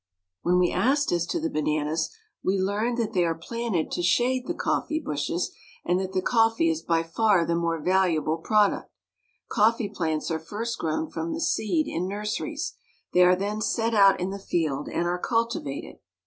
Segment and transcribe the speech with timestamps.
[0.41, 2.09] When we ask as to the bananas,
[2.43, 5.51] we learn that they are planted to shade the coffee bushes,
[5.85, 8.89] and that the coffee is by far the more valuable product.
[9.47, 12.73] Coffee plants are first grown from the seed in nurseries.
[13.13, 15.97] They are then set out in the field and are cultivated.